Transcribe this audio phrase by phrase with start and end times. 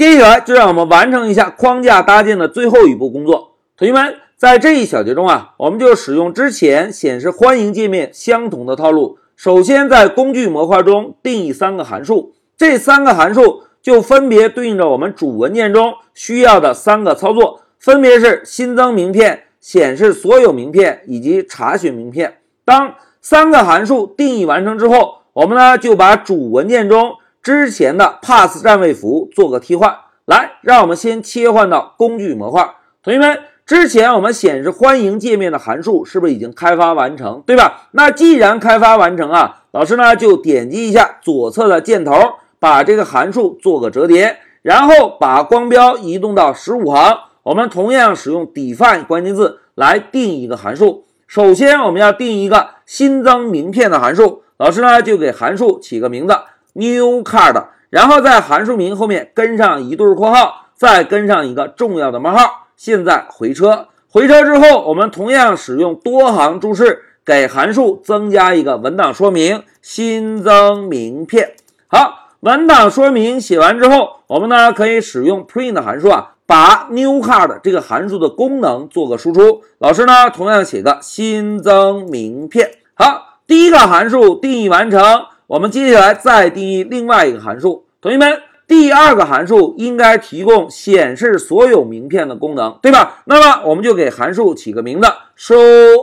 [0.00, 3.58] 接下来就让我们完成一下框架搭建的最后一步工作。
[3.76, 9.18] 同学们，在这一小节中啊，我们就使用之前显示欢迎界面相同的套路。
[9.36, 22.38] 首先，在工具模块中定义三个函数，这三个函数就分别对应着我们主文件中需要的三个操作，分别是新增名片、显示所有名片以及查询名片。
[22.64, 29.96] 当三个函数定义完成之后，我们呢就把主文件中之前的 pass 占位符做个替换，
[30.26, 32.74] 来，让我们先切换到工具模块。
[33.02, 37.88] 同学们，之前我们显示欢迎界面的函数是不是已经开发完成，对吧？
[37.92, 42.12] 那既然开发完成啊，老师呢就点击一下左侧的箭头，
[42.58, 47.20] 把这个函数做个折叠，然后把光标移动到十五行。
[47.44, 51.06] 我们同样使用 define 关键字来定一个函数。
[51.26, 54.42] 首先，我们要定一个新增名片的函数。
[54.58, 56.36] 老师呢就给函数起个名字
[56.74, 62.68] new card，然后在函数名后面跟上一对括号，再跟上一个重要的冒号。
[62.76, 71.54] 现在回车，回车之后，我们同样使用多行注释给函数增加一个文档说明，新增名片。
[71.88, 79.62] 好，文档说明写完之后，我们呢可以使用 print 函数啊，把 new card 这个函数的功能做个输出。
[79.78, 82.70] 老师呢同样写个新增名片。
[82.94, 83.26] 好。
[83.50, 85.02] 第一个函数定义完成，
[85.50, 87.84] 我们接下来再定义另外一个函数。
[88.00, 93.24] 同学们，第二个函数应该提供显示所有名片的功能，对吧？
[93.24, 95.56] 那么我们就给函数起个名字，show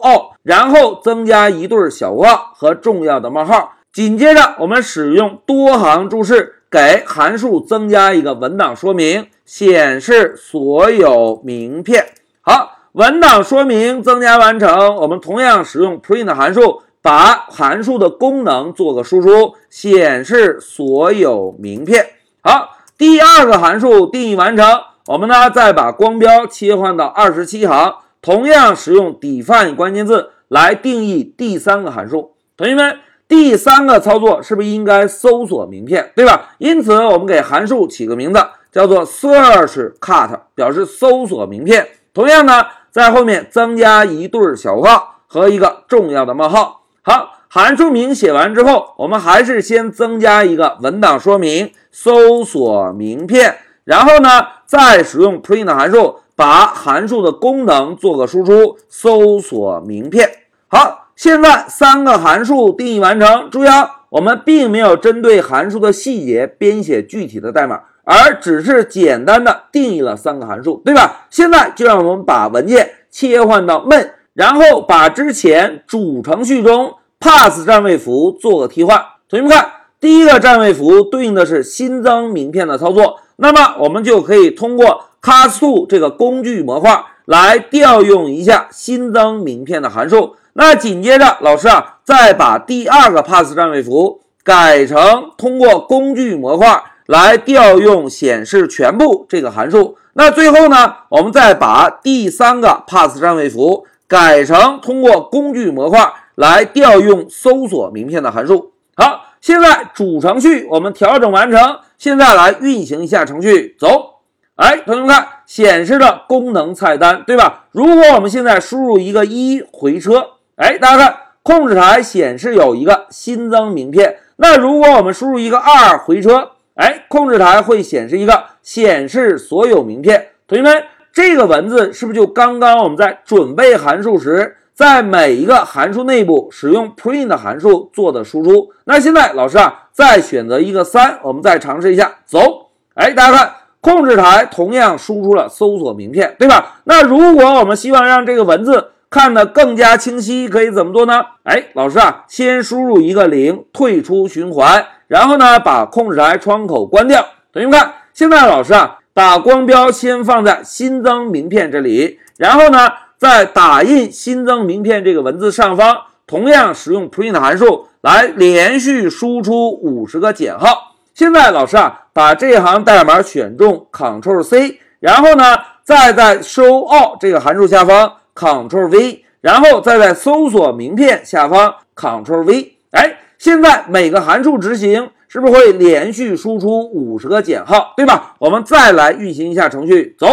[0.00, 3.72] all，然后增加一对小括号和重要的冒号。
[3.92, 12.06] 紧接着，我们使用多行注释给函数增加一个文档说明，显示所有名片。
[12.42, 16.82] 好，文档说明增加完成，我们同样使用 print 函数。
[17.02, 22.06] 把函数的功能做个输出，显示所有名片。
[22.40, 24.64] 好，第二个函数定义完成，
[25.08, 32.34] 我们呢再把光标切换到二十七行，同样使用 define 关键字来定义第三个函数。
[32.56, 36.54] 同学们，第三个操作是不是应该搜索名片，对吧？
[36.58, 41.88] 因此，我们给函数起个名字，叫做 search cut，表示搜索名片。
[42.14, 46.81] 同样呢，在后面增加一对小括号和一个重要的冒号。
[47.04, 54.28] 好，函数名写完之后，我们还是先增加一个文档说明，搜索名片，然后呢，
[54.66, 60.30] 再使用 print 函数把函数的功能做个输出，搜索名片。
[60.68, 63.50] 好，现在三个函数定义完成。
[63.50, 71.26] 注意啊，我们并没有针对函数的细节编写具体的代码，而只是简单的定义了三个函数，对吧？
[71.30, 74.08] 现在就让我们把文件切换到 main。
[74.34, 78.98] 然后把之前主程序中 pass 占位符做个替换。
[79.28, 79.70] 同学们看，
[80.00, 90.36] 第一个占位符对应的是新增名片的操作，那么我们就可以通过 cast 这个工具模块来调用一下新增名片的函数。
[90.54, 99.96] 那紧接着，老师啊，再把第二个 pass 占位符改成通过工具模块来调用显示全部这个函数。
[100.14, 103.86] 那最后呢，我们再把第三个 pass 占位符。
[104.12, 108.74] 改成通过工具模块来调用搜索名片的函数。
[108.94, 114.16] 好，现在主程序我们调整完成，现在来运行一下程序，走。
[114.56, 117.64] 哎，同学们看，显示的功能菜单，对吧？
[117.70, 124.18] 如果我们现在输入一个一回车，哎，大家看，控制台显示有一个新增名片。
[124.36, 130.28] 那如果我们输入一个二回车，哎，控制台会显示一个显示所有名片。
[130.46, 130.84] 同学们。
[131.12, 138.70] 这个文字是不是就刚刚我们在准备函数时，在每一个函数内部使用 print 函数做的输出？
[138.84, 142.70] 那现在老师啊，再选择一个三，我们再尝试一下，走。
[142.94, 143.52] 哎，大家看，
[143.82, 146.80] 控制台同样输出了搜索名片，对吧？
[146.84, 151.22] 那如果我们希望让这个文字看得更加清晰，可以怎么做呢？
[151.42, 157.22] 哎，老师啊，先输入一个零，退出循环，然后呢，把控制台窗口关掉。
[157.52, 159.00] 同学们看，现在老师啊。
[159.14, 170.96] 把光标先放在新增名片这里，然后呢，在打印新增名片这个文字上方，同样使用 print 函数来连续输出五十个减号。
[171.14, 182.78] 现在老师啊，把这行代码选中，Ctrl C，然后呢，再在 show all 这个函数下方 Ctrl V，然后再在搜索名片下方 Ctrl V。
[182.92, 185.10] 哎，现在每个函数执行。
[185.26, 188.34] 是不是会连续输出五十个减号，对吧？
[188.38, 190.26] 我们再来运行一下程序，走。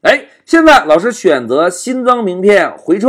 [0.00, 3.08] 哎，现在老师选择新增名片回车。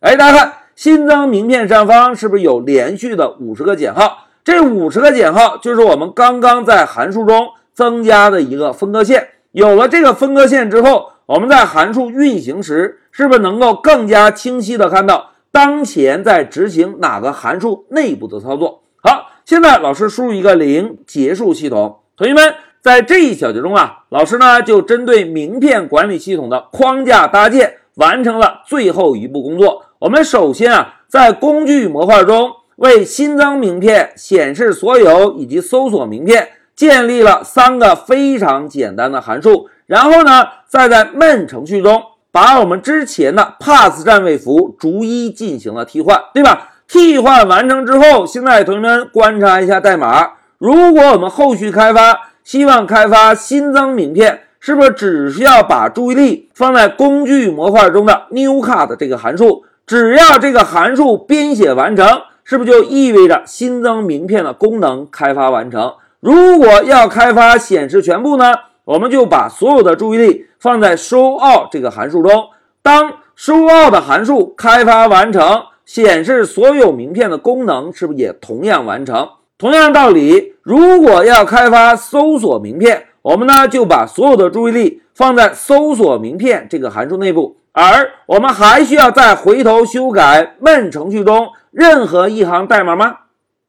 [0.00, 4.26] 哎，大家看，新增名片上方是不是有连续的五十个减号？
[4.42, 9.28] 这五十个减号就是我们刚刚在函数中增加的一个分割线。
[9.52, 18.82] 有了这个分割线之后，我们在函数运行时，是不是能够更加清晰的看到当前在执行哪个函数内部的操作？
[19.02, 22.00] 好，现在老师输入一个零结束系统。
[22.16, 29.86] 同学们，在这一小节中啊，老师呢就针对名片管理系统的框架搭建完成了最后一步工作。
[29.98, 36.48] 我们首先啊，在工具模块中为新增名片、显示所有以及搜索名片。
[36.76, 46.68] 建立了三个非常简单的函数，然后呢，再在 main 程序中把我们之前的 pass 占位符逐一进行了替换，对吧？
[46.86, 50.30] 替换完成之后，现在同学们观察一下代码。
[50.58, 59.64] 如果我们后续开发希望开发新增名片，是不是只需要把注意力放在工具模块中的 new card 这个函数？
[59.86, 65.94] 只要这个函数编写完成，是不是就意味着新增名片的功能开发完成？
[66.20, 68.54] 如果要开发显示全部呢，
[68.90, 72.48] 我们就把所有的注意力放在 showAll 这个函数中。
[72.82, 79.28] 当 showAll 的函数开发完成，显示所有名片的功能是不是也同样完成？
[79.56, 87.58] 同样道理，如果要开发搜索名片，我们呢就把所有的注意力放在搜索名片这个函数内部。
[87.70, 93.14] 而我们还需要再回头修改 main 程序中任何一行代码吗？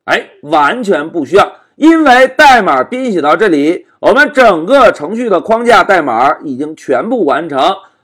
[0.05, 1.51] 哎，完全不需要。
[1.75, 7.59] 因为代码编写到这里，我们整个程序的框架代码已经全部完成。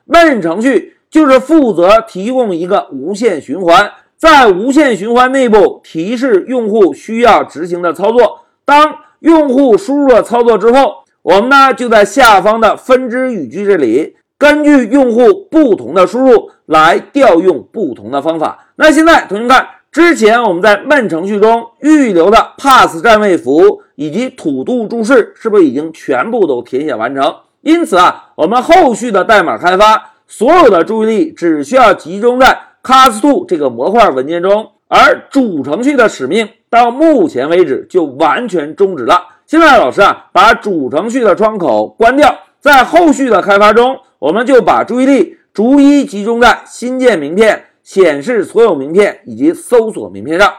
[0.08, 8.42] main 程序就是负责提供一个无限循环，在无限循环内部提示用户需要执行的操作。
[8.64, 18.68] 当用户输入了操作之后，我们呢就在下方的分支语句这里，根据用户不同的输入来调用不同的方法。
[18.76, 19.68] 那现在同学们看。
[19.90, 27.36] 之前我们在 main 程序中预留的 pass 占位符以及土度注释，是不是已经全部都填写完成？
[27.62, 39.22] 因此啊，我们后续的代码开发，所有的注意力只需要集中在 cast2 这个模块文件中，而主程序的使命到目前为止就完全终止了。
[39.48, 47.64] 现在老师啊，把主程序的窗口关掉，在后续的开发中，我们就把注意力逐一集中在新建名片。
[47.88, 50.52] 显示所有名片以及搜索名片上。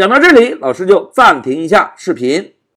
[0.00, 2.54] 讲到这里，老师就暂停一下视频。